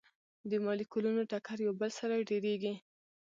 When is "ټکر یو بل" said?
1.31-1.91